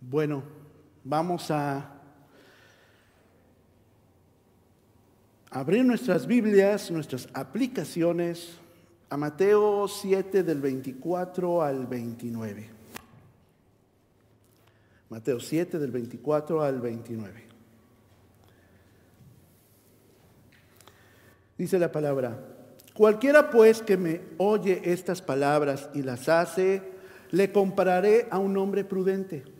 [0.00, 0.42] Bueno,
[1.04, 1.92] vamos a
[5.50, 8.56] abrir nuestras Biblias, nuestras aplicaciones
[9.10, 12.70] a Mateo 7 del 24 al 29.
[15.10, 17.44] Mateo 7 del 24 al 29.
[21.58, 22.42] Dice la palabra,
[22.94, 26.80] cualquiera pues que me oye estas palabras y las hace,
[27.32, 29.59] le compararé a un hombre prudente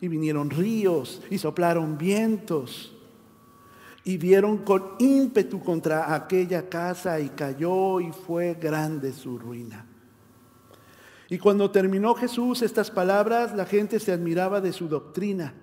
[0.00, 2.94] y vinieron ríos y soplaron vientos
[4.04, 9.86] y vieron con ímpetu contra aquella casa y cayó y fue grande su ruina.
[11.28, 15.54] Y cuando terminó Jesús estas palabras, la gente se admiraba de su doctrina,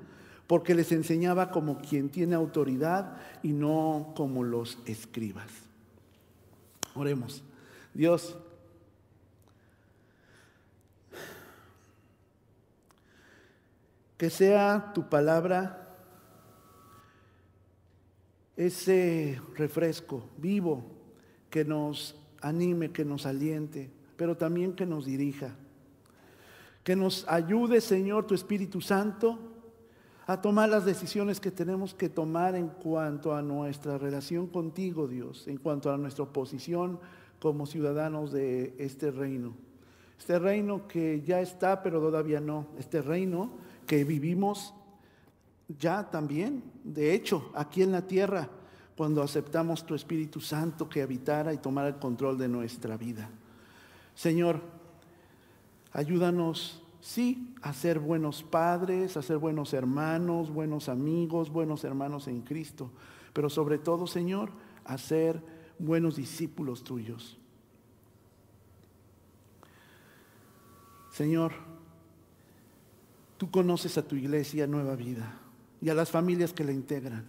[0.46, 5.50] porque les enseñaba como quien tiene autoridad y no como los escribas.
[6.96, 7.44] Oremos.
[7.94, 8.38] Dios,
[14.18, 15.88] Que sea tu palabra
[18.56, 20.84] ese refresco vivo
[21.50, 25.56] que nos anime, que nos aliente, pero también que nos dirija.
[26.84, 29.40] Que nos ayude, Señor, tu Espíritu Santo,
[30.26, 35.48] a tomar las decisiones que tenemos que tomar en cuanto a nuestra relación contigo, Dios,
[35.48, 37.00] en cuanto a nuestra posición
[37.40, 39.54] como ciudadanos de este reino.
[40.18, 42.68] Este reino que ya está, pero todavía no.
[42.78, 43.52] Este reino
[43.88, 44.74] que vivimos
[45.80, 48.50] ya también, de hecho, aquí en la tierra,
[48.96, 53.30] cuando aceptamos tu Espíritu Santo que habitara y tomara el control de nuestra vida.
[54.16, 54.62] Señor,
[55.92, 62.42] ayúdanos, sí, a ser buenos padres, a ser buenos hermanos, buenos amigos, buenos hermanos en
[62.42, 62.90] Cristo,
[63.34, 64.50] pero sobre todo, Señor,
[64.84, 65.42] a ser
[65.78, 67.38] buenos discípulos tuyos.
[71.12, 71.67] Señor,
[73.38, 75.40] Tú conoces a tu iglesia Nueva Vida
[75.80, 77.26] y a las familias que la integran.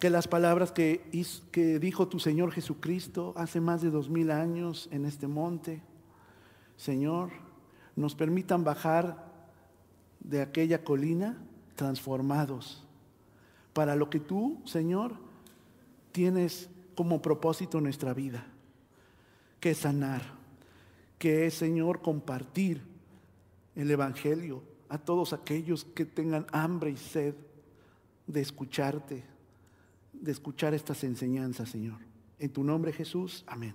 [0.00, 1.08] Que las palabras que,
[1.52, 5.82] que dijo tu Señor Jesucristo hace más de dos mil años en este monte,
[6.76, 7.30] Señor,
[7.94, 9.32] nos permitan bajar
[10.20, 11.38] de aquella colina
[11.76, 12.84] transformados
[13.72, 15.14] para lo que tú, Señor,
[16.10, 18.46] tienes como propósito nuestra vida,
[19.60, 20.22] que es sanar,
[21.18, 22.95] que es, Señor, compartir
[23.76, 27.34] el Evangelio a todos aquellos que tengan hambre y sed
[28.26, 29.22] de escucharte,
[30.12, 31.98] de escuchar estas enseñanzas, Señor.
[32.38, 33.44] En tu nombre, Jesús.
[33.46, 33.74] Amén.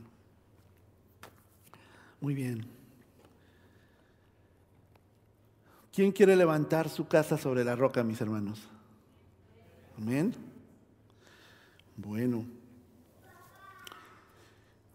[2.19, 2.66] Muy bien.
[5.94, 8.62] ¿Quién quiere levantar su casa sobre la roca, mis hermanos?
[9.97, 10.33] Amén.
[11.97, 12.45] Bueno.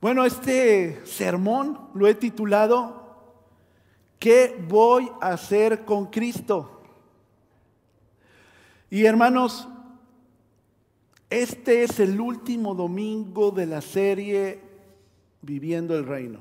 [0.01, 3.06] Bueno, este sermón lo he titulado
[4.19, 6.83] ¿Qué voy a hacer con Cristo?
[8.91, 9.69] Y hermanos,
[11.29, 14.61] este es el último domingo de la serie
[15.43, 16.41] Viviendo el Reino.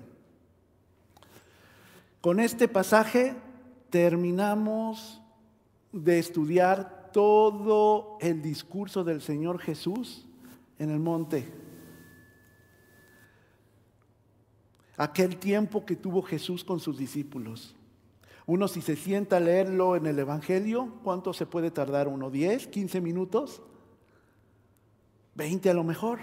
[2.21, 3.35] Con este pasaje
[3.89, 5.21] terminamos
[5.91, 10.25] de estudiar todo el discurso del Señor Jesús
[10.79, 11.64] en el monte.
[14.97, 17.75] Aquel tiempo que tuvo Jesús con sus discípulos.
[18.45, 22.31] Uno si se sienta a leerlo en el Evangelio, ¿cuánto se puede tardar uno?
[22.31, 23.61] ¿10, 15 minutos?
[25.35, 26.19] ¿20 a lo mejor?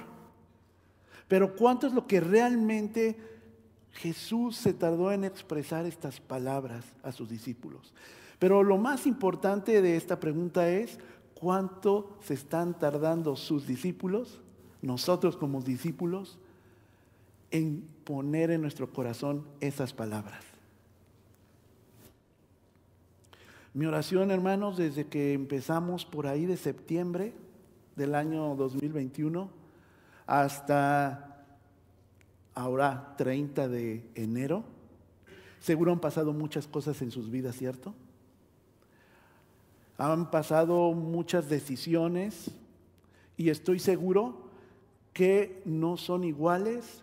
[1.26, 3.18] Pero ¿cuánto es lo que realmente
[3.90, 7.92] Jesús se tardó en expresar estas palabras a sus discípulos?
[8.38, 10.98] Pero lo más importante de esta pregunta es,
[11.34, 14.40] ¿cuánto se están tardando sus discípulos,
[14.80, 16.38] nosotros como discípulos,
[17.52, 20.42] en poner en nuestro corazón esas palabras.
[23.74, 27.32] Mi oración, hermanos, desde que empezamos por ahí de septiembre
[27.96, 29.48] del año 2021
[30.26, 31.44] hasta
[32.54, 34.64] ahora 30 de enero,
[35.60, 37.94] seguro han pasado muchas cosas en sus vidas, ¿cierto?
[39.96, 42.50] Han pasado muchas decisiones
[43.36, 44.50] y estoy seguro
[45.12, 47.01] que no son iguales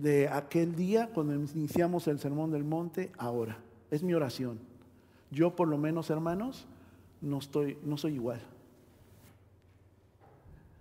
[0.00, 3.58] de aquel día cuando iniciamos el Sermón del Monte ahora.
[3.92, 4.58] Es mi oración.
[5.30, 6.66] Yo por lo menos, hermanos,
[7.20, 8.40] no, estoy, no soy igual.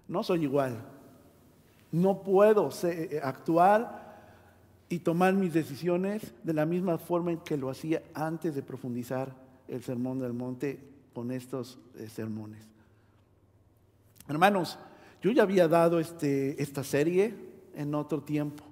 [0.07, 0.77] no soy igual.
[1.91, 4.03] No puedo eh, actuar
[4.89, 9.35] y tomar mis decisiones de la misma forma en que lo hacía antes de profundizar
[9.67, 10.79] el sermón del monte
[11.13, 12.65] con estos eh, sermones.
[14.27, 14.79] Hermanos,
[15.21, 17.35] yo ya había dado este, esta serie
[17.75, 18.63] en otro tiempo,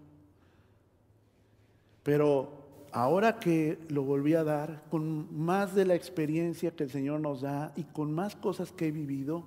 [2.04, 2.62] pero
[2.92, 7.42] ahora que lo volví a dar, con más de la experiencia que el Señor nos
[7.42, 9.46] da y con más cosas que he vivido,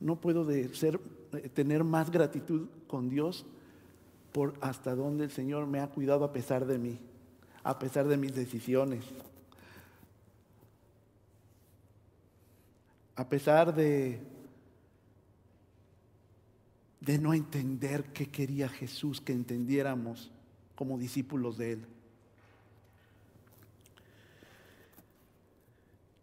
[0.00, 1.00] no puedo de ser,
[1.32, 3.46] eh, tener más gratitud con Dios
[4.32, 6.98] por hasta dónde el Señor me ha cuidado a pesar de mí,
[7.62, 9.04] a pesar de mis decisiones,
[13.14, 14.20] a pesar de,
[17.00, 20.30] de no entender qué quería Jesús que entendiéramos
[20.82, 21.86] como discípulos de Él.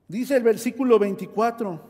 [0.09, 1.81] Dice el versículo 24,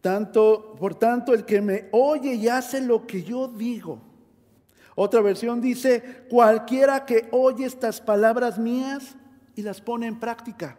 [0.00, 4.00] tanto, por tanto, el que me oye y hace lo que yo digo.
[4.96, 9.14] Otra versión dice, cualquiera que oye estas palabras mías
[9.54, 10.76] y las pone en práctica.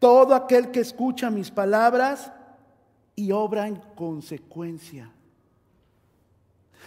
[0.00, 2.32] Todo aquel que escucha mis palabras
[3.14, 5.12] y obra en consecuencia.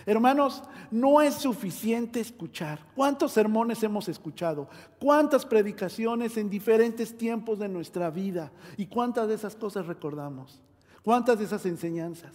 [0.06, 2.80] Hermanos, no es suficiente escuchar.
[2.95, 4.69] ¿Cuántos sermones hemos escuchado?
[5.00, 8.51] ¿Cuántas predicaciones en diferentes tiempos de nuestra vida?
[8.77, 10.62] ¿Y cuántas de esas cosas recordamos?
[11.03, 12.33] ¿Cuántas de esas enseñanzas?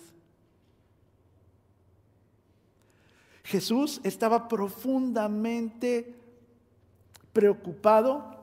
[3.44, 6.14] Jesús estaba profundamente
[7.32, 8.38] preocupado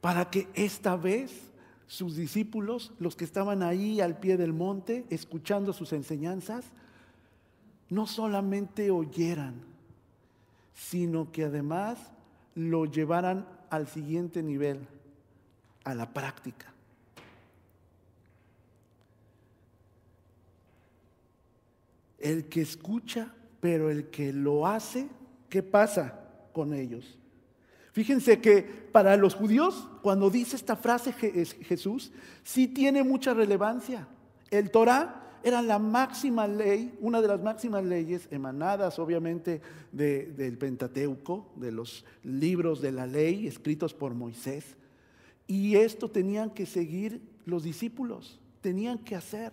[0.00, 1.46] para que esta vez
[1.86, 6.64] sus discípulos, los que estaban ahí al pie del monte, escuchando sus enseñanzas,
[7.88, 9.54] no solamente oyeran,
[10.74, 11.98] sino que además
[12.54, 14.86] lo llevaran al siguiente nivel,
[15.84, 16.72] a la práctica.
[22.18, 25.08] El que escucha, pero el que lo hace,
[25.48, 26.20] ¿qué pasa
[26.52, 27.16] con ellos?
[27.92, 32.12] Fíjense que para los judíos, cuando dice esta frase Jesús,
[32.42, 34.06] sí tiene mucha relevancia.
[34.50, 39.60] El Torah era la máxima ley, una de las máximas leyes emanadas obviamente
[39.92, 44.74] del Pentateuco, de los libros de la ley escritos por Moisés.
[45.46, 49.52] Y esto tenían que seguir los discípulos, tenían que hacer.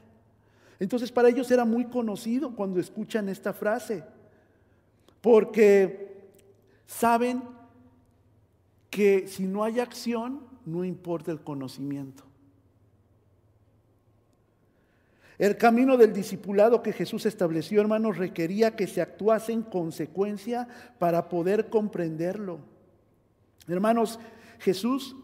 [0.79, 4.03] Entonces para ellos era muy conocido cuando escuchan esta frase,
[5.21, 6.23] porque
[6.87, 7.43] saben
[8.89, 12.23] que si no hay acción, no importa el conocimiento.
[15.39, 20.67] El camino del discipulado que Jesús estableció, hermanos, requería que se actuase en consecuencia
[20.99, 22.59] para poder comprenderlo.
[23.67, 24.19] Hermanos,
[24.59, 25.15] Jesús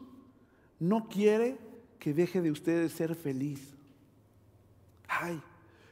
[0.80, 1.58] no quiere
[2.00, 3.76] que deje de ustedes ser feliz.
[5.08, 5.42] Ay,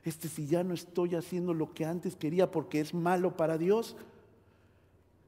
[0.04, 3.98] este si ya no estoy haciendo lo que antes quería porque es malo para Dios,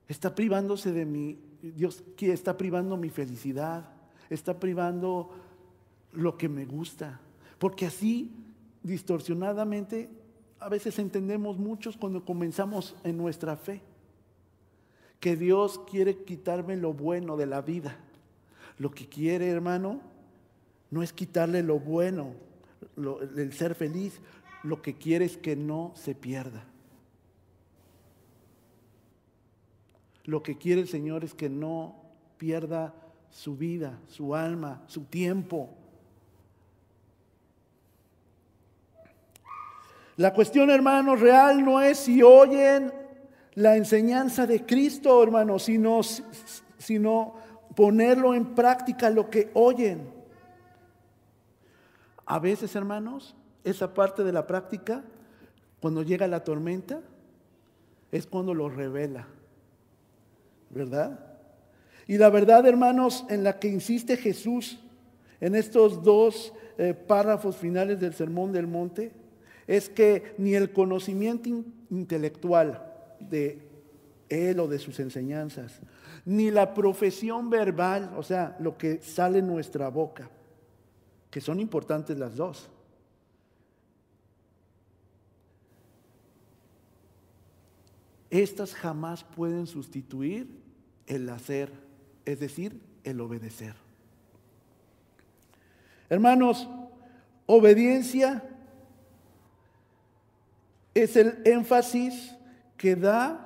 [0.08, 3.90] está privándose de mi, Dios está privando mi felicidad,
[4.30, 5.32] está privando
[6.14, 7.20] lo que me gusta,
[7.58, 8.32] porque así
[8.84, 10.10] distorsionadamente,
[10.60, 13.82] a veces entendemos muchos cuando comenzamos en nuestra fe,
[15.20, 17.98] que Dios quiere quitarme lo bueno de la vida.
[18.78, 20.00] Lo que quiere, hermano,
[20.92, 22.34] no es quitarle lo bueno,
[23.36, 24.20] el ser feliz,
[24.64, 26.64] lo que quiere es que no se pierda.
[30.24, 31.96] Lo que quiere el Señor es que no
[32.38, 32.94] pierda
[33.32, 35.76] su vida, su alma, su tiempo,
[40.20, 42.92] La cuestión, hermanos, real no es si oyen
[43.54, 46.02] la enseñanza de Cristo, hermanos, sino,
[46.78, 47.36] sino
[47.74, 50.12] ponerlo en práctica lo que oyen.
[52.26, 53.34] A veces, hermanos,
[53.64, 55.06] esa parte de la práctica,
[55.80, 57.00] cuando llega la tormenta,
[58.12, 59.26] es cuando lo revela.
[60.70, 61.18] ¿Verdad?
[62.08, 64.82] Y la verdad, hermanos, en la que insiste Jesús
[65.40, 69.14] en estos dos eh, párrafos finales del Sermón del Monte,
[69.70, 71.48] es que ni el conocimiento
[71.92, 73.62] intelectual de
[74.28, 75.80] él o de sus enseñanzas,
[76.26, 80.28] ni la profesión verbal, o sea, lo que sale en nuestra boca,
[81.30, 82.68] que son importantes las dos.
[88.32, 90.48] Estas jamás pueden sustituir
[91.06, 91.72] el hacer,
[92.26, 93.76] es decir, el obedecer.
[96.10, 96.68] Hermanos,
[97.46, 98.44] obediencia
[101.04, 102.36] es el énfasis
[102.78, 103.46] que da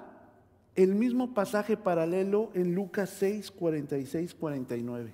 [0.76, 5.14] el mismo pasaje paralelo en Lucas 6, 46, 49.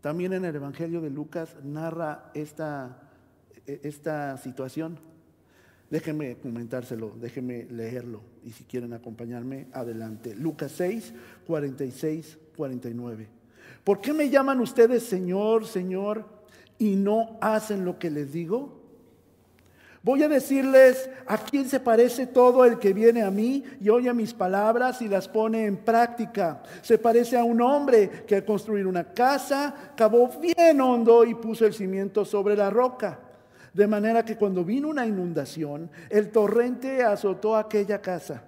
[0.00, 3.06] También en el Evangelio de Lucas narra esta
[3.66, 4.98] e, esta situación?
[5.90, 10.34] Déjenme comentárselo, déjenme leerlo y si quieren acompañarme, adelante.
[10.34, 11.14] Lucas 6,
[11.46, 13.28] 46, 49.
[13.84, 16.24] ¿Por qué me llaman ustedes Señor, Señor
[16.78, 18.75] y no hacen lo que les digo?
[20.06, 24.14] Voy a decirles a quién se parece todo el que viene a mí y oye
[24.14, 26.62] mis palabras y las pone en práctica.
[26.80, 31.66] Se parece a un hombre que al construir una casa cavó bien hondo y puso
[31.66, 33.18] el cimiento sobre la roca.
[33.74, 38.44] De manera que cuando vino una inundación, el torrente azotó aquella casa,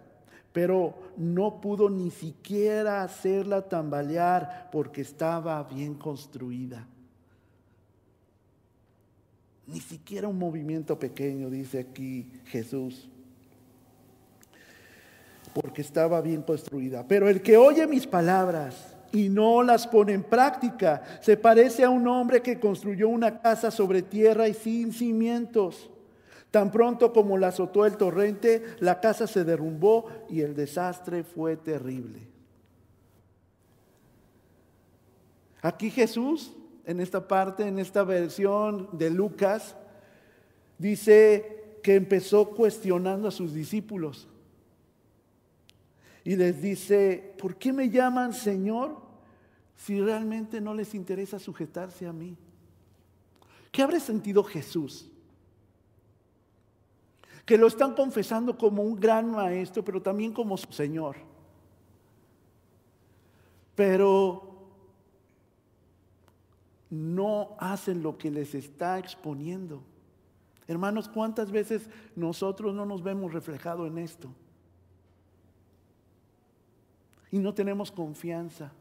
[0.53, 6.87] pero no pudo ni siquiera hacerla tambalear porque estaba bien construida.
[9.69, 13.09] Ni siquiera un movimiento pequeño, dice aquí Jesús,
[15.53, 17.07] porque estaba bien construida.
[17.07, 21.03] Pero el que oye mis palabras y no las pone en práctica.
[21.21, 25.91] Se parece a un hombre que construyó una casa sobre tierra y sin cimientos.
[26.51, 31.57] Tan pronto como la azotó el torrente, la casa se derrumbó y el desastre fue
[31.57, 32.21] terrible.
[35.61, 36.53] Aquí Jesús,
[36.89, 39.77] en esta parte, en esta versión de Lucas,
[40.79, 44.27] dice que empezó cuestionando a sus discípulos
[46.25, 48.97] y les dice, ¿por qué me llaman Señor
[49.77, 52.39] si realmente no les interesa sujetarse a mí?
[53.71, 55.11] ¿Qué habrá sentido Jesús?
[57.45, 61.17] Que lo están confesando como un gran maestro, pero también como su Señor.
[63.75, 64.49] Pero
[66.91, 69.83] no hacen lo que les está exponiendo.
[70.67, 74.29] Hermanos, ¿cuántas veces nosotros no nos vemos reflejados en esto?
[77.31, 78.73] Y no tenemos confianza.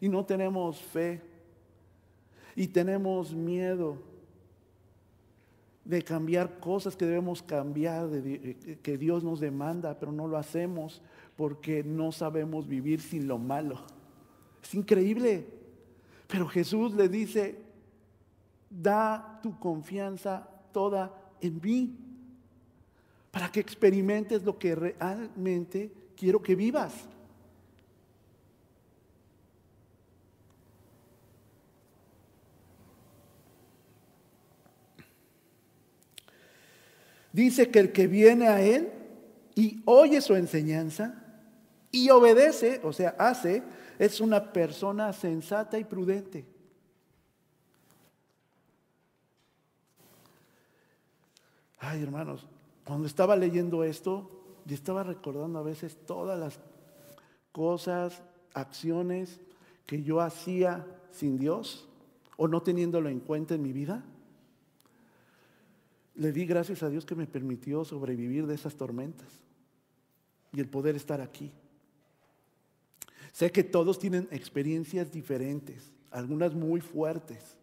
[0.00, 1.22] Y no tenemos fe.
[2.54, 3.98] Y tenemos miedo
[5.84, 11.00] de cambiar cosas que debemos cambiar, de, que Dios nos demanda, pero no lo hacemos
[11.34, 13.80] porque no sabemos vivir sin lo malo.
[14.62, 15.57] Es increíble.
[16.28, 17.58] Pero Jesús le dice,
[18.70, 21.96] da tu confianza toda en mí,
[23.30, 26.92] para que experimentes lo que realmente quiero que vivas.
[37.32, 38.90] Dice que el que viene a Él
[39.54, 41.22] y oye su enseñanza
[41.90, 43.62] y obedece, o sea, hace,
[43.98, 46.46] es una persona sensata y prudente.
[51.80, 52.46] Ay, hermanos,
[52.84, 54.30] cuando estaba leyendo esto,
[54.64, 56.60] yo estaba recordando a veces todas las
[57.52, 58.22] cosas,
[58.54, 59.40] acciones
[59.86, 61.88] que yo hacía sin Dios
[62.36, 64.04] o no teniéndolo en cuenta en mi vida.
[66.14, 69.28] Le di gracias a Dios que me permitió sobrevivir de esas tormentas
[70.52, 71.52] y el poder estar aquí.
[73.32, 77.56] Sé que todos tienen experiencias diferentes, algunas muy fuertes.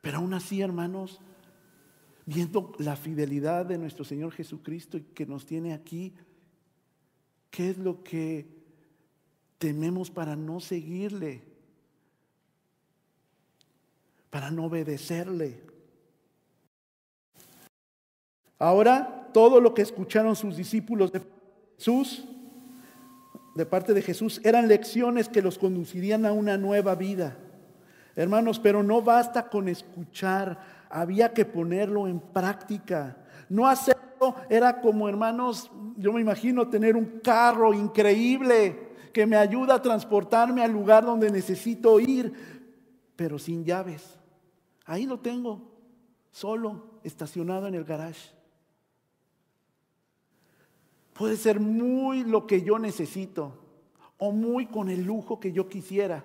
[0.00, 1.20] Pero aún así, hermanos,
[2.26, 6.12] viendo la fidelidad de nuestro Señor Jesucristo y que nos tiene aquí,
[7.50, 8.46] ¿qué es lo que
[9.58, 11.42] tememos para no seguirle?
[14.30, 15.60] Para no obedecerle.
[18.58, 21.22] Ahora, todo lo que escucharon sus discípulos de
[21.76, 22.24] Jesús,
[23.54, 27.36] de parte de Jesús, eran lecciones que los conducirían a una nueva vida.
[28.16, 30.58] Hermanos, pero no basta con escuchar,
[30.90, 33.16] había que ponerlo en práctica.
[33.48, 39.74] No hacerlo era como, hermanos, yo me imagino tener un carro increíble que me ayuda
[39.74, 42.32] a transportarme al lugar donde necesito ir,
[43.16, 44.18] pero sin llaves.
[44.84, 45.70] Ahí lo tengo,
[46.30, 48.32] solo, estacionado en el garage.
[51.12, 53.52] Puede ser muy lo que yo necesito
[54.18, 56.24] o muy con el lujo que yo quisiera,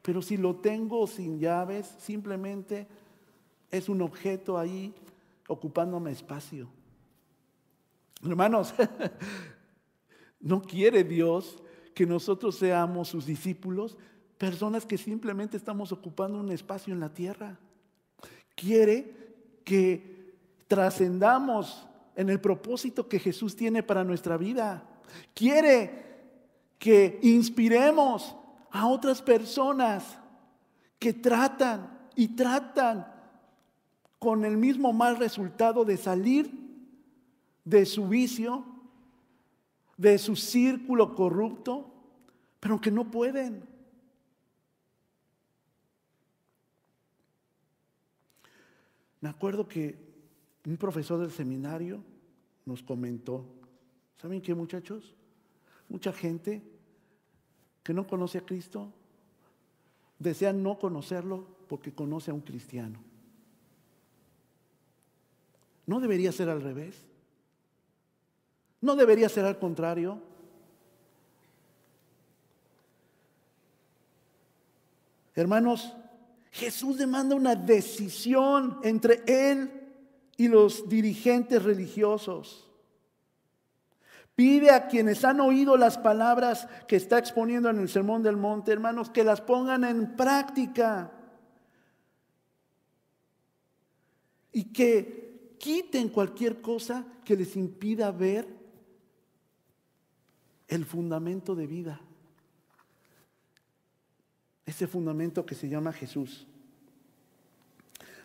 [0.00, 2.86] pero si lo tengo sin llaves, simplemente
[3.70, 4.94] es un objeto ahí
[5.48, 6.68] ocupándome espacio.
[8.24, 8.74] Hermanos,
[10.40, 11.62] no quiere Dios
[11.94, 13.96] que nosotros seamos sus discípulos,
[14.38, 17.58] personas que simplemente estamos ocupando un espacio en la tierra.
[18.54, 19.14] Quiere
[19.64, 20.36] que
[20.68, 24.84] trascendamos en el propósito que Jesús tiene para nuestra vida.
[25.34, 25.90] Quiere
[26.78, 28.34] que inspiremos
[28.70, 30.18] a otras personas
[30.98, 33.06] que tratan y tratan
[34.18, 36.50] con el mismo mal resultado de salir
[37.64, 38.64] de su vicio,
[39.96, 41.92] de su círculo corrupto,
[42.60, 43.68] pero que no pueden.
[49.20, 50.11] Me acuerdo que
[50.66, 52.02] un profesor del seminario
[52.64, 53.44] nos comentó,
[54.16, 55.14] ¿saben qué muchachos?
[55.88, 56.62] Mucha gente
[57.82, 58.92] que no conoce a Cristo
[60.18, 63.00] desea no conocerlo porque conoce a un cristiano.
[65.86, 67.04] ¿No debería ser al revés?
[68.80, 70.20] ¿No debería ser al contrario?
[75.34, 75.92] Hermanos,
[76.52, 79.81] Jesús demanda una decisión entre Él
[80.42, 82.68] y los dirigentes religiosos.
[84.34, 88.72] Pide a quienes han oído las palabras que está exponiendo en el Sermón del Monte,
[88.72, 91.12] hermanos, que las pongan en práctica.
[94.50, 98.48] Y que quiten cualquier cosa que les impida ver
[100.66, 102.00] el fundamento de vida.
[104.66, 106.48] Ese fundamento que se llama Jesús.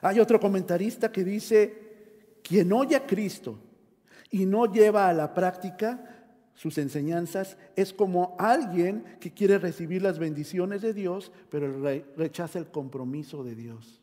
[0.02, 1.87] Hay otro comentarista que dice,
[2.48, 3.60] quien oye a Cristo
[4.32, 6.14] y no lleva a la práctica
[6.54, 11.82] sus enseñanzas, es como alguien que quiere recibir las bendiciones de Dios, pero
[12.16, 14.02] rechaza el compromiso de Dios.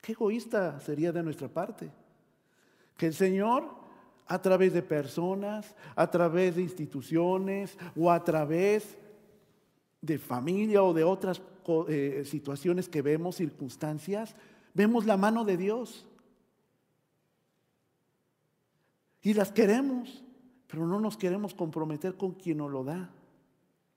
[0.00, 1.90] Qué egoísta sería de nuestra parte.
[2.96, 3.64] Que el Señor,
[4.26, 8.98] a través de personas, a través de instituciones o a través
[10.00, 11.40] de familia o de otras
[11.88, 14.34] eh, situaciones que vemos, circunstancias,
[14.74, 16.04] vemos la mano de Dios.
[19.22, 20.24] Y las queremos,
[20.66, 23.10] pero no nos queremos comprometer con quien nos lo da,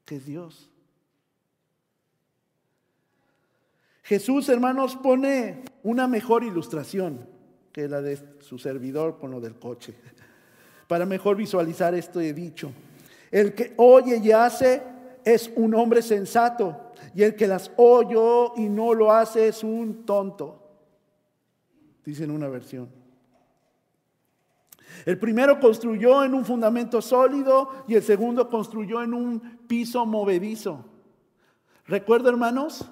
[0.05, 0.70] que es Dios.
[4.03, 7.27] Jesús, hermanos, pone una mejor ilustración
[7.72, 9.96] que la de su servidor con lo del coche,
[10.88, 12.72] para mejor visualizar esto he dicho.
[13.32, 14.84] El que oye y hace
[15.24, 20.05] es un hombre sensato, y el que las oye y no lo hace es un
[20.05, 20.62] tonto,
[22.05, 23.05] dice en una versión.
[25.05, 30.86] El primero construyó en un fundamento sólido y el segundo construyó en un piso movedizo.
[31.86, 32.89] Recuerdo, hermanos,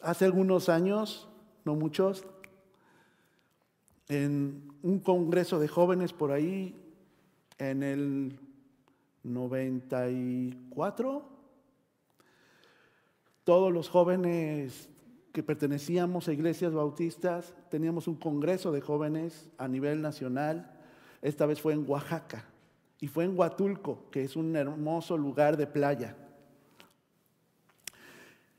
[0.00, 1.28] hace algunos años,
[1.64, 2.26] no muchos,
[4.08, 6.78] en un congreso de jóvenes por ahí,
[7.58, 8.38] en el
[9.22, 11.28] 94,
[13.44, 14.88] todos los jóvenes
[15.32, 20.78] que pertenecíamos a iglesias bautistas teníamos un congreso de jóvenes a nivel nacional.
[21.22, 22.44] Esta vez fue en Oaxaca
[22.98, 26.16] y fue en Huatulco, que es un hermoso lugar de playa.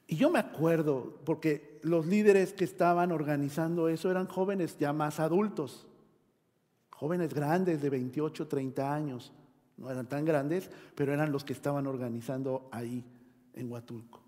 [0.08, 5.20] Y yo me acuerdo, porque los líderes que estaban organizando eso eran jóvenes ya más
[5.20, 5.88] adultos,
[6.90, 9.34] jóvenes grandes de 28, 30 años.
[9.76, 13.04] No eran tan grandes, pero eran los que estaban organizando ahí
[13.54, 14.22] en Huatulco.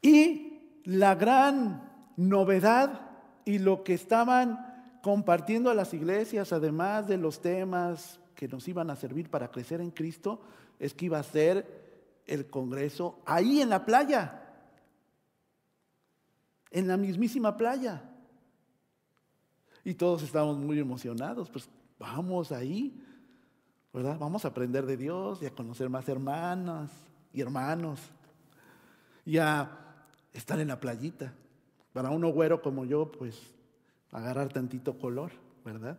[0.00, 3.10] Y la gran novedad
[3.44, 4.69] y lo que estaban
[5.02, 9.80] compartiendo a las iglesias, además de los temas que nos iban a servir para crecer
[9.80, 10.40] en Cristo,
[10.78, 14.42] es que iba a ser el Congreso ahí en la playa,
[16.70, 18.02] en la mismísima playa.
[19.84, 23.02] Y todos estamos muy emocionados, pues vamos ahí,
[23.92, 24.18] ¿verdad?
[24.18, 26.90] Vamos a aprender de Dios y a conocer más hermanas
[27.32, 28.00] y hermanos
[29.24, 29.70] y a
[30.32, 31.32] estar en la playita.
[31.92, 33.38] Para uno güero como yo, pues
[34.12, 35.32] agarrar tantito color,
[35.64, 35.98] ¿verdad?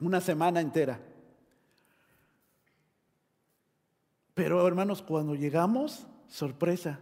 [0.00, 0.98] Una semana entera.
[4.34, 6.98] Pero hermanos, cuando llegamos, sorpresa,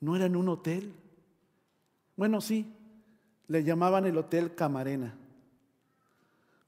[0.00, 0.94] no era en un hotel.
[2.16, 2.74] Bueno, sí,
[3.48, 5.14] le llamaban el Hotel Camarena,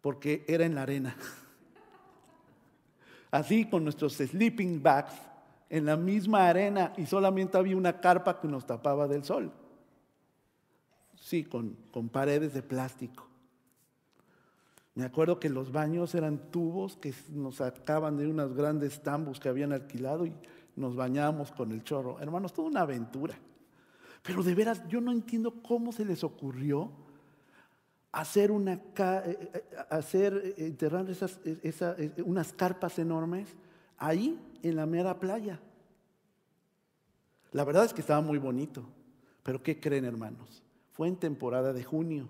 [0.00, 1.16] porque era en la arena.
[3.30, 5.14] Así con nuestros sleeping bags
[5.70, 9.50] en la misma arena y solamente había una carpa que nos tapaba del sol.
[11.22, 13.28] Sí, con, con paredes de plástico.
[14.96, 19.48] Me acuerdo que los baños eran tubos que nos sacaban de unos grandes tambos que
[19.48, 20.34] habían alquilado y
[20.74, 22.18] nos bañábamos con el chorro.
[22.18, 23.38] Hermanos, toda una aventura.
[24.22, 26.90] Pero de veras, yo no entiendo cómo se les ocurrió
[28.10, 31.38] hacer una eh, eh, hacer eh, enterrar esas,
[32.26, 33.48] unas carpas enormes
[33.96, 35.60] ahí en la mera playa.
[37.52, 38.84] La verdad es que estaba muy bonito.
[39.44, 40.61] Pero ¿qué creen, hermanos?
[40.92, 42.28] Fue en temporada de junio.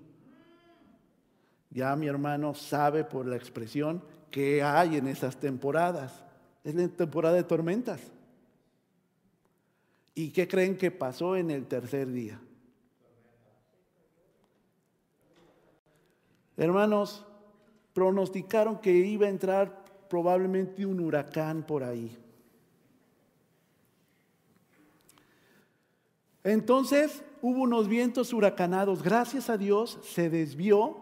[1.70, 6.24] Ya mi hermano sabe por la expresión que hay en esas temporadas.
[6.64, 8.00] Es la temporada de tormentas.
[10.14, 12.38] ¿Y qué creen que pasó en el tercer día?
[16.56, 17.24] Hermanos,
[17.94, 22.16] pronosticaron que iba a entrar probablemente un huracán por ahí.
[26.44, 29.02] Entonces hubo unos vientos huracanados.
[29.02, 30.96] Gracias a Dios se desvió,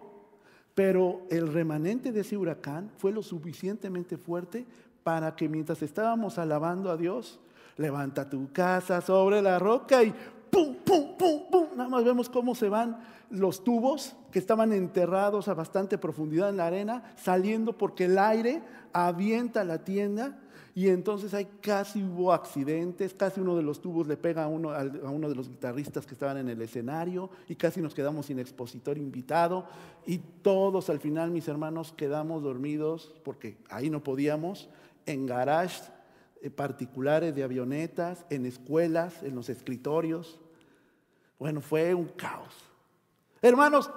[0.75, 4.67] pero el remanente de ese huracán fue lo suficientemente fuerte
[5.03, 7.41] para que mientras estábamos alabando a Dios,
[7.77, 10.13] levanta tu casa sobre la roca y
[10.51, 11.67] pum, pum, pum, pum.
[11.77, 12.99] Nada más vemos cómo se van
[13.31, 18.63] los tubos que estaban enterrados a bastante profundidad en la arena, saliendo porque el aire
[18.93, 20.39] avienta la tienda
[20.75, 24.71] y entonces hay casi hubo accidentes, casi uno de los tubos le pega a uno,
[24.71, 28.39] a uno de los guitarristas que estaban en el escenario y casi nos quedamos sin
[28.39, 29.67] expositor invitado
[30.07, 34.69] y todos al final, mis hermanos, quedamos dormidos porque ahí no podíamos,
[35.07, 35.91] en garages
[36.43, 40.41] eh, particulares de avionetas, en escuelas, en los escritorios.
[41.39, 42.55] Bueno, fue un caos.
[43.43, 43.91] Hermanos,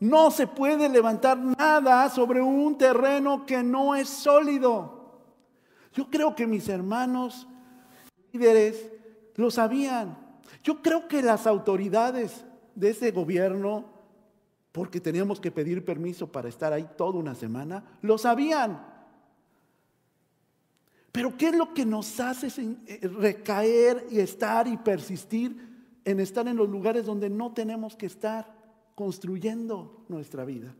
[0.00, 4.99] no se puede levantar nada sobre un terreno que no es sólido.
[5.92, 7.46] Yo creo que mis hermanos
[8.32, 8.90] líderes
[9.36, 10.16] lo sabían.
[10.62, 13.84] Yo creo que las autoridades de ese gobierno,
[14.72, 18.86] porque teníamos que pedir permiso para estar ahí toda una semana, lo sabían.
[21.12, 22.48] Pero ¿qué es lo que nos hace
[22.86, 25.68] eh, recaer y estar y persistir
[26.04, 28.54] en estar en los lugares donde no tenemos que estar
[28.94, 30.74] construyendo nuestra vida?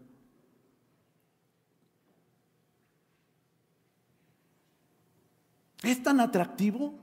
[5.82, 6.94] ¿Es tan atractivo?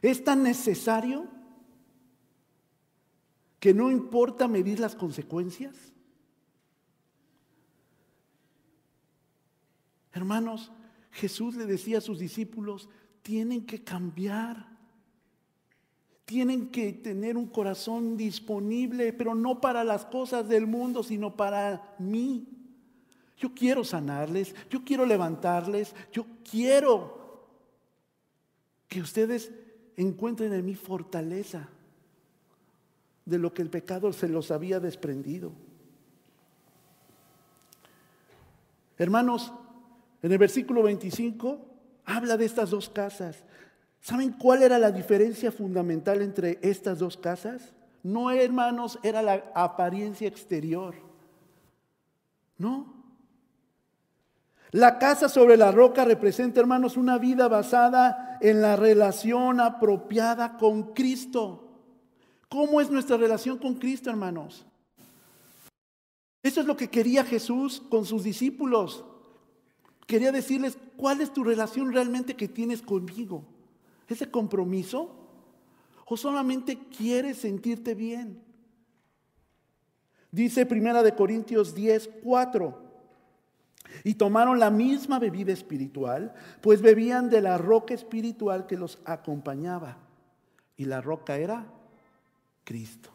[0.00, 1.26] ¿Es tan necesario
[3.58, 5.92] que no importa medir las consecuencias?
[10.12, 10.70] Hermanos,
[11.10, 12.88] Jesús le decía a sus discípulos,
[13.22, 14.70] tienen que cambiar.
[16.24, 21.94] Tienen que tener un corazón disponible, pero no para las cosas del mundo, sino para
[21.98, 22.46] mí.
[23.36, 27.21] Yo quiero sanarles, yo quiero levantarles, yo quiero
[28.92, 29.50] que ustedes
[29.96, 31.66] encuentren en mí fortaleza
[33.24, 35.50] de lo que el pecado se los había desprendido.
[38.98, 39.50] Hermanos,
[40.22, 41.58] en el versículo 25
[42.04, 43.42] habla de estas dos casas.
[44.02, 47.72] ¿Saben cuál era la diferencia fundamental entre estas dos casas?
[48.02, 50.96] No, hermanos, era la apariencia exterior.
[52.58, 53.01] No.
[54.72, 60.94] La casa sobre la roca representa, hermanos, una vida basada en la relación apropiada con
[60.94, 61.68] Cristo.
[62.48, 64.64] ¿Cómo es nuestra relación con Cristo, hermanos?
[66.42, 69.04] Eso es lo que quería Jesús con sus discípulos.
[70.06, 73.44] Quería decirles, ¿cuál es tu relación realmente que tienes conmigo?
[74.08, 75.14] ¿Ese compromiso?
[76.06, 78.42] ¿O solamente quieres sentirte bien?
[80.30, 82.81] Dice Primera de Corintios 10, 4.
[84.04, 89.98] Y tomaron la misma bebida espiritual, pues bebían de la roca espiritual que los acompañaba.
[90.76, 91.66] Y la roca era
[92.64, 93.10] Cristo.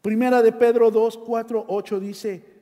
[0.00, 2.52] Primera de Pedro 2, 4, 8 dice,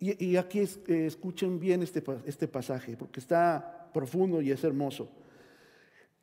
[0.00, 5.08] y, aquí eh, escuchen bien este, este pasaje, porque está profundo y es hermoso.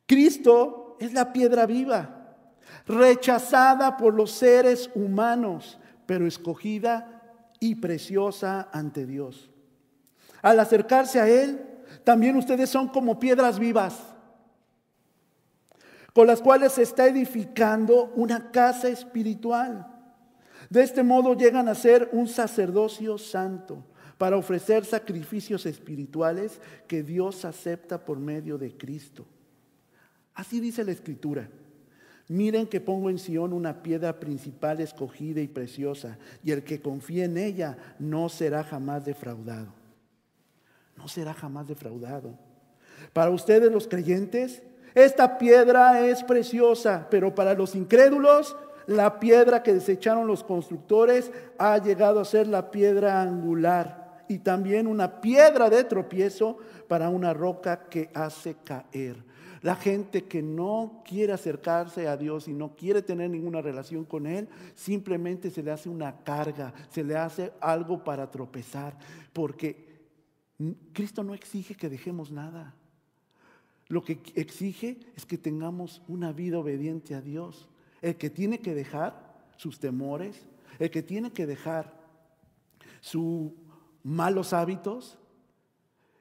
[0.06, 2.36] Cristo es la piedra viva,
[2.86, 7.19] rechazada por los seres humanos, pero escogida
[7.60, 9.50] y preciosa ante Dios.
[10.42, 11.60] Al acercarse a Él,
[12.02, 13.98] también ustedes son como piedras vivas,
[16.14, 19.86] con las cuales se está edificando una casa espiritual.
[20.70, 23.84] De este modo llegan a ser un sacerdocio santo
[24.18, 29.26] para ofrecer sacrificios espirituales que Dios acepta por medio de Cristo.
[30.34, 31.48] Así dice la Escritura.
[32.30, 37.24] Miren que pongo en Sión una piedra principal escogida y preciosa, y el que confíe
[37.24, 39.66] en ella no será jamás defraudado.
[40.96, 42.38] No será jamás defraudado.
[43.12, 44.62] Para ustedes los creyentes,
[44.94, 51.78] esta piedra es preciosa, pero para los incrédulos, la piedra que desecharon los constructores ha
[51.78, 57.88] llegado a ser la piedra angular y también una piedra de tropiezo para una roca
[57.88, 59.16] que hace caer.
[59.62, 64.26] La gente que no quiere acercarse a Dios y no quiere tener ninguna relación con
[64.26, 68.96] Él, simplemente se le hace una carga, se le hace algo para tropezar,
[69.32, 69.90] porque
[70.92, 72.74] Cristo no exige que dejemos nada.
[73.88, 77.68] Lo que exige es que tengamos una vida obediente a Dios.
[78.00, 82.00] El que tiene que dejar sus temores, el que tiene que dejar
[83.00, 83.52] sus
[84.02, 85.18] malos hábitos,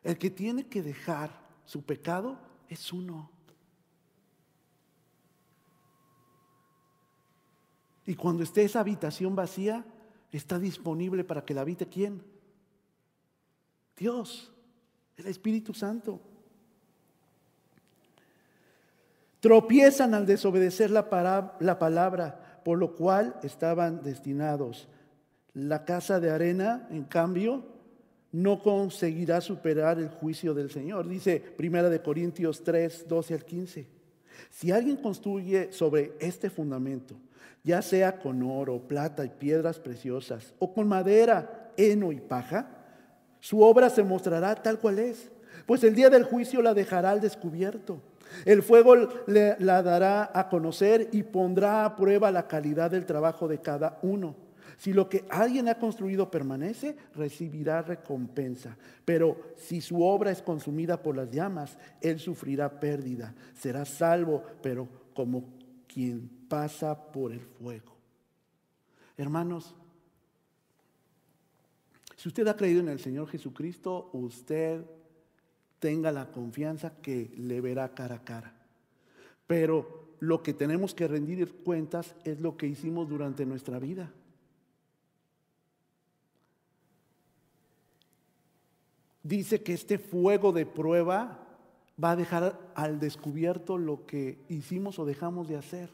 [0.04, 1.30] el que tiene que dejar
[1.66, 3.30] su pecado, es uno.
[8.06, 9.86] Y cuando esté esa habitación vacía,
[10.32, 12.24] está disponible para que la habite quién?
[13.98, 14.52] Dios,
[15.18, 16.22] el Espíritu Santo.
[19.40, 24.88] Tropiezan al desobedecer la, palabra, por lo cual estaban destinados.
[25.54, 27.79] La casa de arena, en cambio,
[28.32, 31.08] no conseguirá superar el juicio del Señor.
[31.08, 33.88] Dice Primera de Corintios 3, 12 al 15.
[34.50, 37.16] Si alguien construye sobre este fundamento,
[37.64, 42.70] ya sea con oro, plata y piedras preciosas, o con madera, heno y paja,
[43.40, 45.30] su obra se mostrará tal cual es,
[45.66, 48.02] pues el día del juicio la dejará al descubierto.
[48.46, 48.96] El fuego
[49.28, 54.36] la dará a conocer y pondrá a prueba la calidad del trabajo de cada uno.
[54.80, 58.78] Si lo que alguien ha construido permanece, recibirá recompensa.
[59.04, 63.36] Pero si su obra es consumida por las llamas, él sufrirá pérdida.
[63.54, 65.44] Será salvo, pero como
[65.86, 67.92] quien pasa por el fuego.
[69.18, 69.76] Hermanos,
[72.16, 74.86] si usted ha creído en el Señor Jesucristo, usted
[75.80, 78.54] tenga la confianza que le verá cara a cara.
[79.46, 84.14] Pero lo que tenemos que rendir cuentas es lo que hicimos durante nuestra vida.
[89.30, 91.48] Dice que este fuego de prueba
[92.04, 95.90] va a dejar al descubierto lo que hicimos o dejamos de hacer.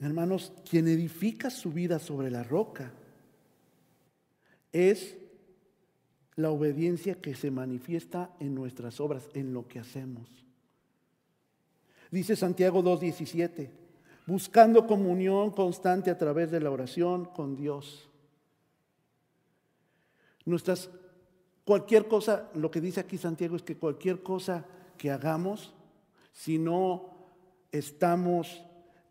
[0.00, 2.92] Hermanos, quien edifica su vida sobre la roca
[4.70, 5.16] es
[6.36, 10.47] la obediencia que se manifiesta en nuestras obras, en lo que hacemos.
[12.10, 13.70] Dice Santiago 2.17,
[14.26, 18.08] buscando comunión constante a través de la oración con Dios.
[20.46, 20.88] Nuestras,
[21.64, 24.64] cualquier cosa, lo que dice aquí Santiago es que cualquier cosa
[24.96, 25.74] que hagamos,
[26.32, 27.14] si no
[27.70, 28.62] estamos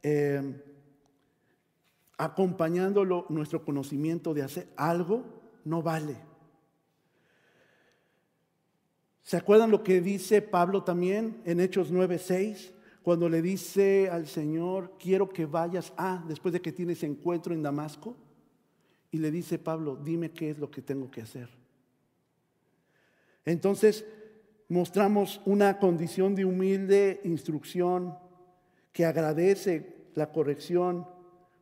[0.01, 0.63] eh,
[2.17, 5.23] acompañándolo nuestro conocimiento de hacer algo,
[5.65, 6.17] no vale.
[9.21, 12.76] ¿Se acuerdan lo que dice Pablo también en Hechos 9:6?
[13.07, 17.63] Cuando le dice al Señor, quiero que vayas, ah, después de que tienes encuentro en
[17.63, 18.17] Damasco,
[19.11, 21.47] y le dice Pablo, dime qué es lo que tengo que hacer.
[23.45, 24.05] Entonces
[24.67, 28.17] mostramos una condición de humilde instrucción
[28.91, 31.07] que agradece la corrección,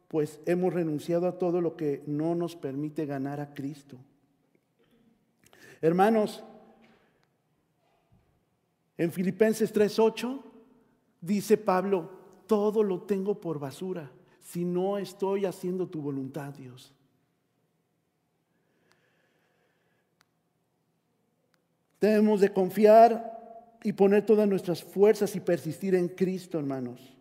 [0.08, 3.99] pues hemos renunciado a todo lo que no nos permite ganar a Cristo.
[5.79, 6.43] Hermanos,
[8.97, 10.44] en Filipenses 3:8
[11.26, 12.12] Dice Pablo,
[12.46, 14.12] todo lo tengo por basura
[14.42, 16.94] si no estoy haciendo tu voluntad, Dios.
[22.00, 27.18] Debemos de confiar y poner todas nuestras fuerzas y persistir en Cristo, hermanos.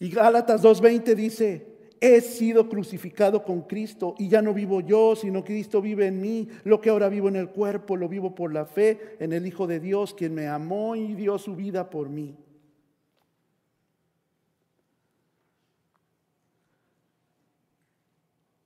[0.00, 5.44] Y Gálatas 2.20 dice, he sido crucificado con Cristo y ya no vivo yo, sino
[5.44, 6.48] Cristo vive en mí.
[6.64, 9.66] Lo que ahora vivo en el cuerpo, lo vivo por la fe en el Hijo
[9.66, 12.36] de Dios, quien me amó y dio su vida por mí.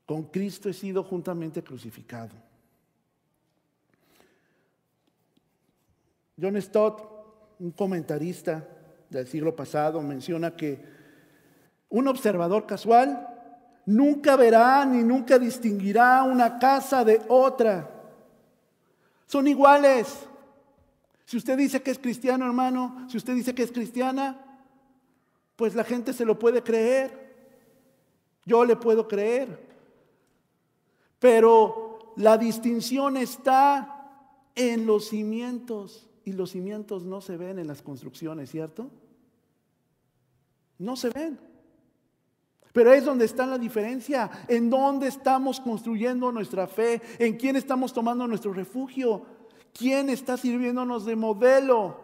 [0.06, 2.34] Con Cristo he sido juntamente crucificado.
[6.40, 7.00] John Stott,
[7.58, 8.68] un comentarista
[9.08, 10.93] del siglo pasado, menciona que
[11.94, 13.28] un observador casual
[13.86, 17.88] nunca verá ni nunca distinguirá una casa de otra.
[19.28, 20.12] Son iguales.
[21.24, 24.44] Si usted dice que es cristiano, hermano, si usted dice que es cristiana,
[25.54, 27.32] pues la gente se lo puede creer.
[28.44, 29.56] Yo le puedo creer.
[31.20, 37.82] Pero la distinción está en los cimientos y los cimientos no se ven en las
[37.82, 38.90] construcciones, ¿cierto?
[40.76, 41.53] No se ven.
[42.74, 47.92] Pero es donde está la diferencia, en dónde estamos construyendo nuestra fe, en quién estamos
[47.92, 49.24] tomando nuestro refugio,
[49.72, 51.96] quién está sirviéndonos de modelo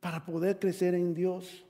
[0.00, 1.64] para poder crecer en Dios.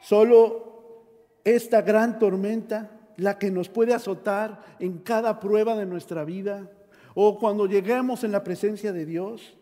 [0.00, 1.04] Solo
[1.44, 6.70] esta gran tormenta, la que nos puede azotar en cada prueba de nuestra vida,
[7.14, 9.58] o cuando lleguemos en la presencia de Dios,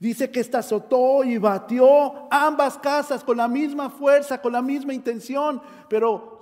[0.00, 4.92] Dice que esta azotó y batió ambas casas con la misma fuerza, con la misma
[4.92, 6.34] intención, pero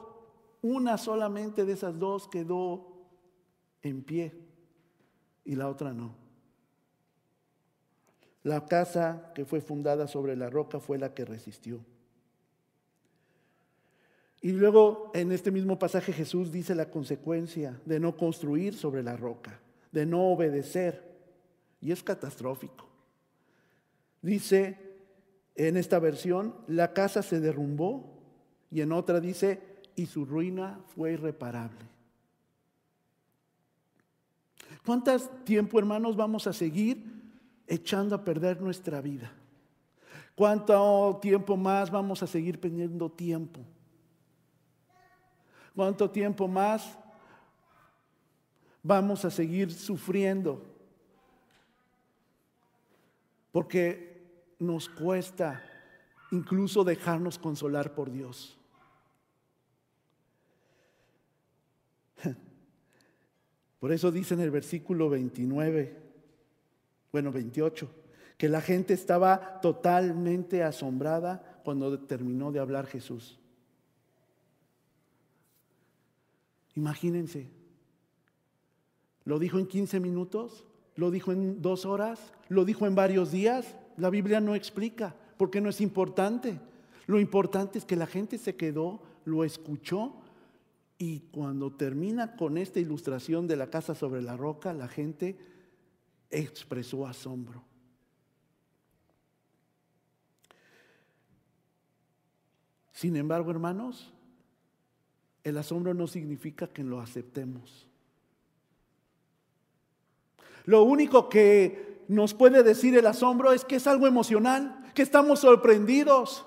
[0.62, 2.86] una solamente de esas dos quedó
[3.82, 4.32] en pie
[5.44, 6.14] y la otra no.
[8.42, 11.80] La casa que fue fundada sobre la roca fue la que resistió.
[14.40, 19.16] Y luego en este mismo pasaje Jesús dice la consecuencia de no construir sobre la
[19.16, 19.60] roca,
[19.92, 21.12] de no obedecer.
[21.80, 22.91] Y es catastrófico.
[24.22, 24.78] Dice
[25.56, 28.22] en esta versión, la casa se derrumbó
[28.70, 29.60] y en otra dice,
[29.96, 31.92] y su ruina fue irreparable.
[34.86, 37.04] ¿Cuánto tiempo, hermanos, vamos a seguir
[37.66, 39.32] echando a perder nuestra vida?
[40.34, 43.60] ¿Cuánto tiempo más vamos a seguir perdiendo tiempo?
[45.74, 46.98] ¿Cuánto tiempo más
[48.82, 50.64] vamos a seguir sufriendo?
[53.52, 54.11] Porque
[54.62, 55.62] nos cuesta
[56.30, 58.56] incluso dejarnos consolar por Dios.
[63.80, 66.00] Por eso dice en el versículo 29,
[67.10, 67.90] bueno, 28,
[68.38, 73.38] que la gente estaba totalmente asombrada cuando terminó de hablar Jesús.
[76.74, 77.50] Imagínense,
[79.24, 80.64] lo dijo en 15 minutos,
[80.96, 83.76] lo dijo en dos horas, lo dijo en varios días.
[84.02, 86.58] La Biblia no explica porque no es importante.
[87.06, 90.16] Lo importante es que la gente se quedó, lo escuchó
[90.98, 95.38] y cuando termina con esta ilustración de la casa sobre la roca, la gente
[96.32, 97.62] expresó asombro.
[102.90, 104.12] Sin embargo, hermanos,
[105.44, 107.86] el asombro no significa que lo aceptemos.
[110.64, 115.40] Lo único que nos puede decir el asombro es que es algo emocional, que estamos
[115.40, 116.46] sorprendidos.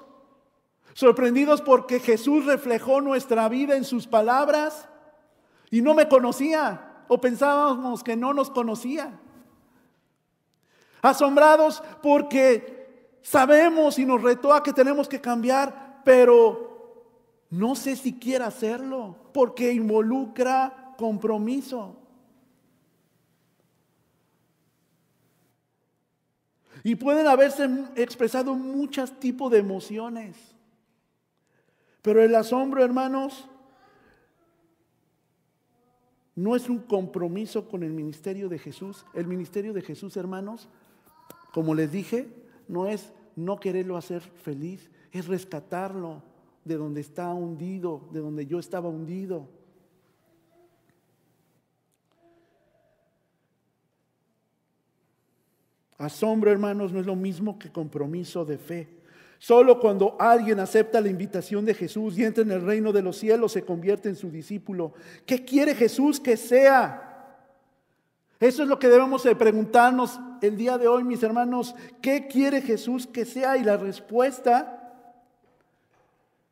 [0.94, 4.88] Sorprendidos porque Jesús reflejó nuestra vida en sus palabras
[5.70, 9.20] y no me conocía o pensábamos que no nos conocía.
[11.02, 16.66] Asombrados porque sabemos y nos retó a que tenemos que cambiar, pero
[17.50, 22.05] no sé si quiera hacerlo porque involucra compromiso.
[26.86, 30.38] Y pueden haberse expresado muchos tipos de emociones.
[32.04, 33.50] Pero el asombro, hermanos,
[36.36, 39.04] no es un compromiso con el ministerio de Jesús.
[39.16, 40.70] El ministerio de Jesús, hermanos,
[41.56, 42.30] como les dije,
[42.68, 46.22] no es no quererlo hacer feliz, es rescatarlo
[46.66, 49.50] de donde está hundido, de donde yo estaba hundido.
[55.98, 58.90] Asombro, hermanos, no es lo mismo que compromiso de fe.
[59.40, 63.18] Solo cuando alguien acepta la invitación de Jesús y entra en el reino de los
[63.18, 64.94] cielos se convierte en su discípulo.
[65.26, 67.06] ¿Qué quiere Jesús que sea?
[68.40, 71.76] Eso es lo que debemos de preguntarnos el día de hoy, mis hermanos.
[72.02, 73.58] ¿Qué quiere Jesús que sea?
[73.58, 74.94] Y la respuesta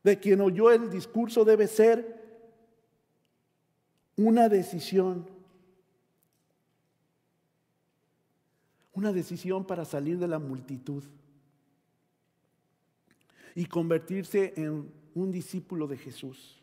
[0.03, 2.21] de quien oyó el discurso debe ser
[4.17, 5.32] una decisión.
[8.93, 11.03] Una decisión para salir de la multitud
[13.55, 16.61] y convertirse en un discípulo de Jesús.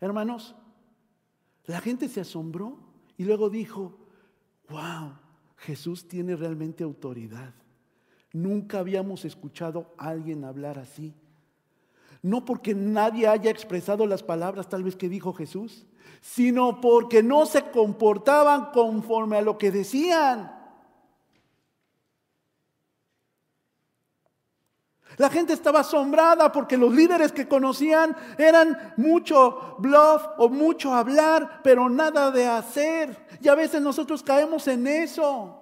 [0.00, 0.54] Hermanos,
[1.66, 2.78] la gente se asombró
[3.16, 3.98] y luego dijo,
[4.68, 5.12] wow,
[5.58, 7.54] Jesús tiene realmente autoridad.
[8.32, 11.14] Nunca habíamos escuchado a alguien hablar así.
[12.22, 15.86] No porque nadie haya expresado las palabras tal vez que dijo Jesús,
[16.20, 20.60] sino porque no se comportaban conforme a lo que decían.
[25.16, 31.60] La gente estaba asombrada porque los líderes que conocían eran mucho bluff o mucho hablar,
[31.62, 33.26] pero nada de hacer.
[33.42, 35.59] Y a veces nosotros caemos en eso.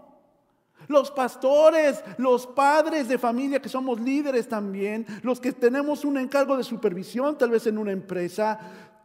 [0.89, 6.57] Los pastores, los padres de familia que somos líderes también, los que tenemos un encargo
[6.57, 8.59] de supervisión tal vez en una empresa,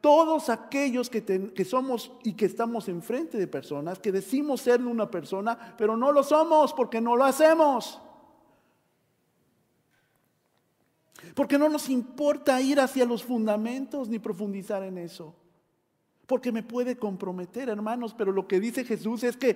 [0.03, 5.75] todos aquellos que, somos y que estamos enfrente de personas, que decimos ser una persona,
[5.77, 8.01] pero no lo somos porque no lo hacemos.
[11.33, 15.33] Porque no nos importa ir hacia los fundamentos ni profundizar en eso.
[16.27, 19.55] Porque me puede comprometer, hermanos, pero lo que dice Jesús es que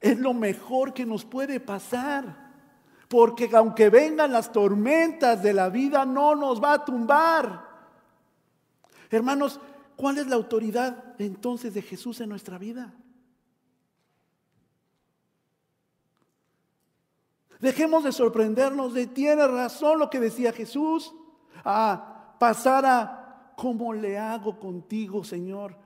[0.00, 2.48] es lo mejor que nos puede pasar.
[3.08, 7.66] Porque aunque vengan las tormentas de la vida, no nos va a tumbar.
[9.10, 9.58] Hermanos,
[9.96, 12.92] ¿cuál es la autoridad entonces de Jesús en nuestra vida?
[17.60, 21.12] Dejemos de sorprendernos de, tiene razón lo que decía Jesús,
[21.64, 25.76] a pasar a, ¿cómo le hago contigo, Señor?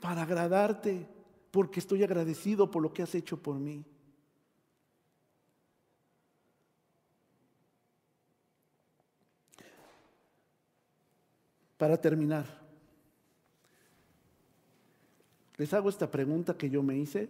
[0.00, 1.06] Para agradarte,
[1.50, 3.84] porque estoy agradecido por lo que has hecho por mí.
[11.76, 12.44] Para terminar,
[15.56, 17.28] les hago esta pregunta que yo me hice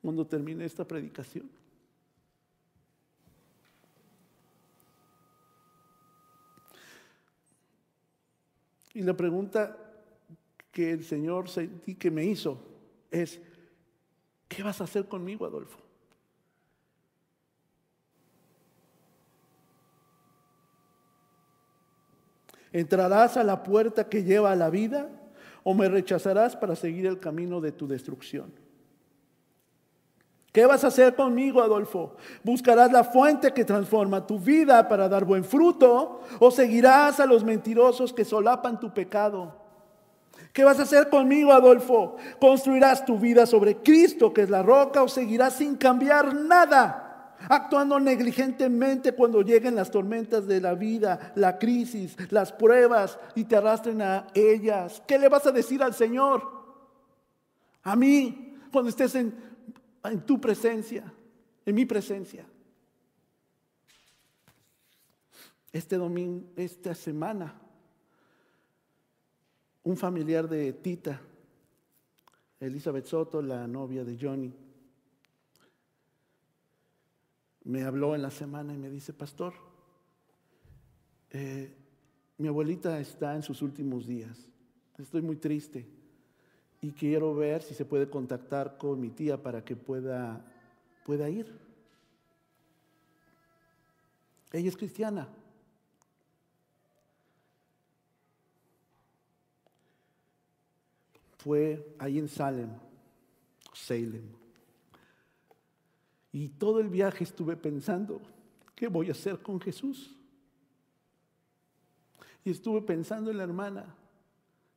[0.00, 1.50] cuando termine esta predicación.
[8.94, 9.83] Y la pregunta
[10.74, 12.58] que el Señor sentí que me hizo
[13.08, 13.40] es,
[14.48, 15.78] ¿qué vas a hacer conmigo, Adolfo?
[22.72, 25.08] ¿Entrarás a la puerta que lleva a la vida
[25.62, 28.52] o me rechazarás para seguir el camino de tu destrucción?
[30.50, 32.16] ¿Qué vas a hacer conmigo, Adolfo?
[32.42, 37.44] ¿Buscarás la fuente que transforma tu vida para dar buen fruto o seguirás a los
[37.44, 39.63] mentirosos que solapan tu pecado?
[40.54, 42.16] ¿Qué vas a hacer conmigo, Adolfo?
[42.40, 47.00] ¿Construirás tu vida sobre Cristo, que es la roca, o seguirás sin cambiar nada?
[47.48, 53.56] actuando negligentemente cuando lleguen las tormentas de la vida, la crisis, las pruebas y te
[53.56, 55.02] arrastren a ellas.
[55.06, 56.42] ¿Qué le vas a decir al Señor?
[57.82, 59.34] A mí, cuando estés en,
[60.04, 61.04] en tu presencia,
[61.66, 62.46] en mi presencia.
[65.70, 67.54] Este domingo, esta semana,
[69.84, 71.20] un familiar de Tita,
[72.58, 74.52] Elizabeth Soto, la novia de Johnny,
[77.64, 79.54] me habló en la semana y me dice, pastor,
[81.30, 81.74] eh,
[82.38, 84.48] mi abuelita está en sus últimos días,
[84.98, 85.86] estoy muy triste
[86.80, 90.44] y quiero ver si se puede contactar con mi tía para que pueda,
[91.04, 91.58] pueda ir.
[94.52, 95.28] Ella es cristiana.
[101.44, 102.70] Fue ahí en Salem,
[103.74, 104.24] Salem.
[106.32, 108.22] Y todo el viaje estuve pensando,
[108.74, 110.16] ¿qué voy a hacer con Jesús?
[112.46, 113.94] Y estuve pensando en la hermana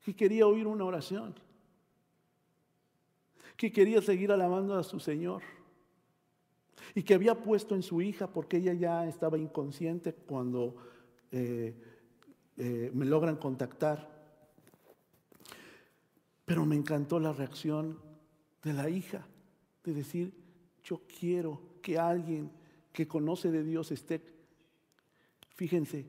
[0.01, 1.35] que quería oír una oración,
[3.55, 5.43] que quería seguir alabando a su Señor
[6.93, 10.75] y que había puesto en su hija porque ella ya estaba inconsciente cuando
[11.31, 11.81] eh,
[12.57, 14.16] eh, me logran contactar.
[16.47, 17.99] Pero me encantó la reacción
[18.63, 19.27] de la hija,
[19.83, 20.33] de decir,
[20.81, 22.49] yo quiero que alguien
[22.93, 24.23] que conoce de Dios esté,
[25.55, 26.05] fíjense,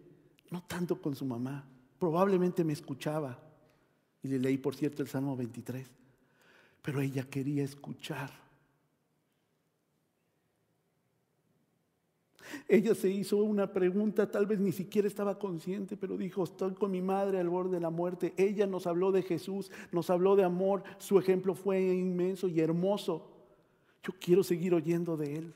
[0.51, 1.68] no tanto con su mamá,
[1.99, 3.36] probablemente me escuchaba.
[4.22, 5.91] Y le leí, por cierto, el Salmo 23.
[6.82, 8.30] Pero ella quería escuchar.
[12.68, 16.90] Ella se hizo una pregunta, tal vez ni siquiera estaba consciente, pero dijo, estoy con
[16.90, 18.34] mi madre al borde de la muerte.
[18.36, 23.30] Ella nos habló de Jesús, nos habló de amor, su ejemplo fue inmenso y hermoso.
[24.03, 25.55] Yo quiero seguir oyendo de Él.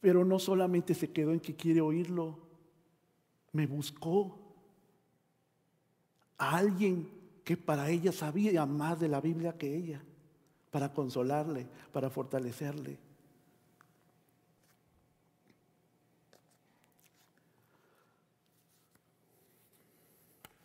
[0.00, 2.38] Pero no solamente se quedó en que quiere oírlo,
[3.52, 4.38] me buscó
[6.38, 7.08] a alguien
[7.44, 10.02] que para ella sabía más de la Biblia que ella,
[10.70, 13.09] para consolarle, para fortalecerle.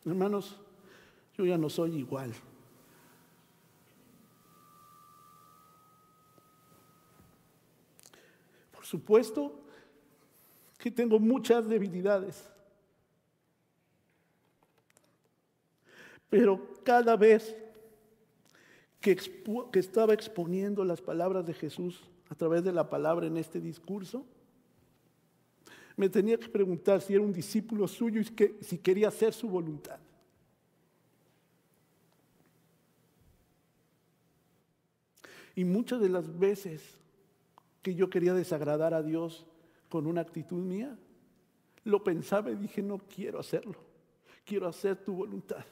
[0.06, 0.56] Hermanos,
[1.36, 2.32] yo ya no soy igual.
[8.86, 9.52] supuesto
[10.78, 12.48] que tengo muchas debilidades.
[16.30, 17.56] Pero cada vez
[19.00, 19.16] que,
[19.74, 24.24] estaba exponiendo las palabras de Jesús a través de la palabra en este discurso,
[25.96, 29.98] me tenía que preguntar si era un discípulo suyo y si quería hacer su voluntad.
[35.54, 36.82] Y muchas de las veces
[37.82, 39.46] que yo quería desagradar a Dios
[39.88, 40.98] con una actitud mía,
[41.84, 43.76] lo pensaba y dije, no quiero hacerlo,
[44.44, 45.64] quiero hacer tu voluntad.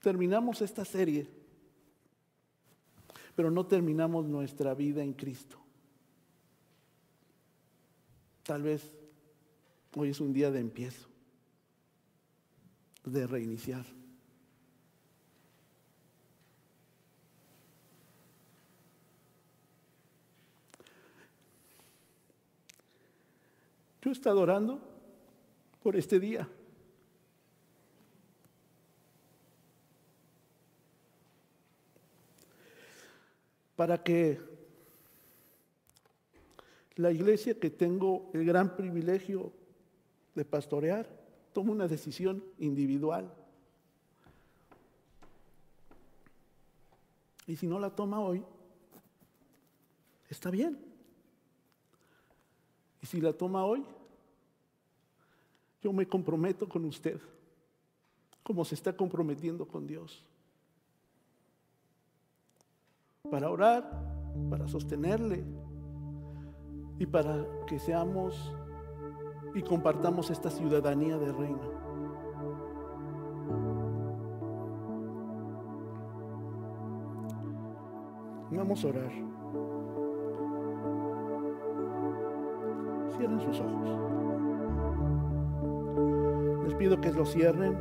[0.00, 1.28] Terminamos esta serie,
[3.38, 5.58] pero no terminamos nuestra vida en Cristo.
[8.42, 8.82] Tal vez
[9.94, 11.06] hoy es un día de empiezo,
[13.04, 13.86] de reiniciar.
[24.02, 24.80] Yo he estado orando
[25.80, 26.48] por este día.
[33.78, 34.40] Para que
[36.96, 39.52] la iglesia que tengo el gran privilegio
[40.34, 41.08] de pastorear
[41.52, 43.32] tome una decisión individual.
[47.46, 48.42] Y si no la toma hoy,
[50.28, 50.76] está bien.
[53.00, 53.84] Y si la toma hoy,
[55.80, 57.20] yo me comprometo con usted,
[58.42, 60.24] como se está comprometiendo con Dios,
[63.30, 63.90] para orar,
[64.50, 65.44] para sostenerle
[66.98, 68.54] y para que seamos
[69.54, 71.78] y compartamos esta ciudadanía del reino.
[78.50, 79.12] Vamos a orar.
[83.16, 83.88] Cierren sus ojos.
[86.64, 87.78] Les pido que lo cierren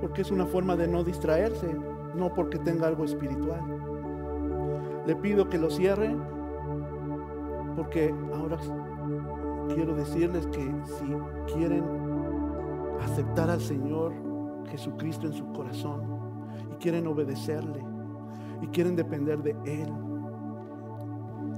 [0.00, 1.74] porque es una forma de no distraerse,
[2.16, 3.83] no porque tenga algo espiritual.
[5.06, 6.22] Le pido que lo cierren
[7.76, 8.58] porque ahora
[9.74, 11.84] quiero decirles que si quieren
[13.02, 14.12] aceptar al Señor
[14.68, 16.02] Jesucristo en su corazón
[16.72, 17.84] y quieren obedecerle
[18.62, 19.92] y quieren depender de Él,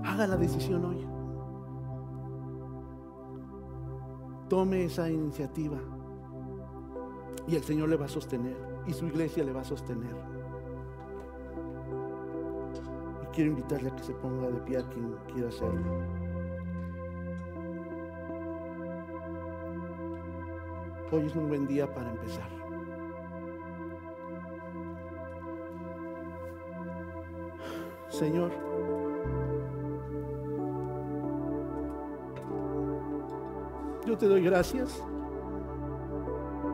[0.04, 1.06] haga la decisión hoy.
[4.48, 5.78] Tome esa iniciativa
[7.46, 10.35] y el Señor le va a sostener y su iglesia le va a sostener.
[13.36, 15.92] Quiero invitarle a que se ponga de pie a quien quiera hacerlo.
[21.12, 22.48] Hoy es un buen día para empezar.
[28.08, 28.50] Señor,
[34.06, 35.04] yo te doy gracias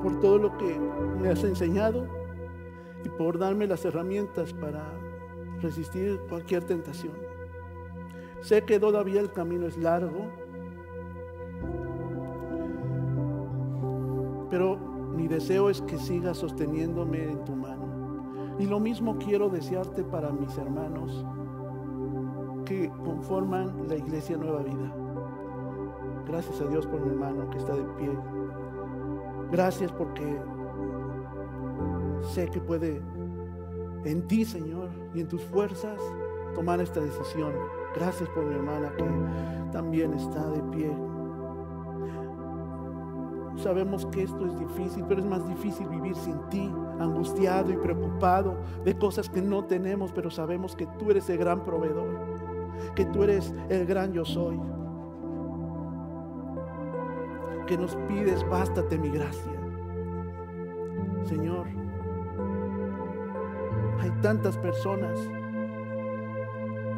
[0.01, 0.79] por todo lo que
[1.21, 2.07] me has enseñado
[3.05, 5.12] y por darme las herramientas para
[5.63, 7.15] resistir cualquier tentación.
[8.41, 10.27] Sé que todavía el camino es largo,
[14.51, 14.77] pero
[15.17, 18.57] mi deseo es que sigas sosteniéndome en tu mano.
[18.59, 21.25] Y lo mismo quiero desearte para mis hermanos
[22.67, 24.95] que conforman la iglesia Nueva Vida.
[26.27, 28.11] Gracias a Dios por mi hermano que está de pie.
[29.51, 30.41] Gracias porque
[32.23, 33.03] sé que puede
[34.05, 36.01] en ti, Señor, y en tus fuerzas
[36.55, 37.53] tomar esta decisión.
[37.95, 39.05] Gracias por mi hermana que
[39.73, 40.93] también está de pie.
[43.57, 48.57] Sabemos que esto es difícil, pero es más difícil vivir sin ti, angustiado y preocupado
[48.85, 52.09] de cosas que no tenemos, pero sabemos que tú eres el gran proveedor,
[52.95, 54.59] que tú eres el gran yo soy
[57.67, 59.53] que nos pides, bástate mi gracia.
[61.25, 61.67] Señor,
[64.03, 65.17] hay tantas personas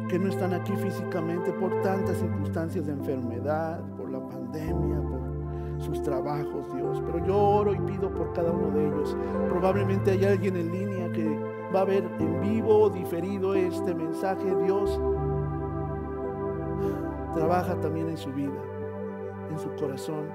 [0.09, 6.01] que no están aquí físicamente por tantas circunstancias de enfermedad, por la pandemia, por sus
[6.01, 7.03] trabajos, Dios.
[7.05, 9.15] Pero yo oro y pido por cada uno de ellos.
[9.49, 11.39] Probablemente hay alguien en línea que
[11.73, 14.99] va a ver en vivo o diferido este mensaje, Dios.
[17.35, 18.61] Trabaja también en su vida,
[19.51, 20.25] en su corazón.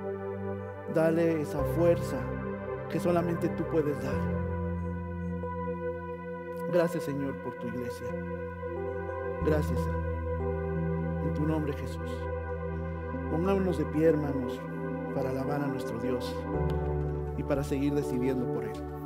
[0.94, 2.16] Dale esa fuerza
[2.88, 4.39] que solamente tú puedes dar.
[6.72, 8.06] Gracias Señor por tu iglesia.
[9.44, 9.80] Gracias.
[11.24, 12.10] En tu nombre Jesús.
[13.30, 14.60] Pongámonos de pie hermanos
[15.14, 16.34] para alabar a nuestro Dios
[17.36, 18.99] y para seguir decidiendo por Él.